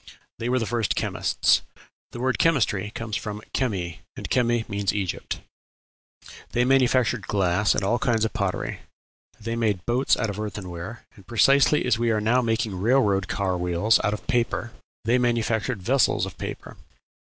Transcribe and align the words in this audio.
They 0.39 0.49
were 0.49 0.57
the 0.57 0.65
first 0.65 0.95
chemists. 0.95 1.61
The 2.11 2.19
word 2.19 2.39
"chemistry" 2.39 2.91
comes 2.95 3.15
from 3.15 3.39
chemi, 3.53 3.99
and 4.15 4.27
chemi 4.31 4.67
means 4.67 4.95
Egypt. 4.95 5.41
They 6.53 6.65
manufactured 6.65 7.27
glass 7.27 7.75
and 7.75 7.83
all 7.83 7.99
kinds 7.99 8.25
of 8.25 8.33
pottery; 8.33 8.79
they 9.39 9.55
made 9.55 9.85
boats 9.85 10.17
out 10.17 10.31
of 10.31 10.39
earthenware; 10.39 11.05
and, 11.15 11.27
precisely 11.27 11.85
as 11.85 11.99
we 11.99 12.09
are 12.09 12.19
now 12.19 12.41
making 12.41 12.77
railroad 12.79 13.27
car 13.27 13.55
wheels 13.55 13.99
of 13.99 14.25
paper, 14.25 14.71
they 15.05 15.19
manufactured 15.19 15.83
vessels 15.83 16.25
of 16.25 16.35
paper. 16.39 16.77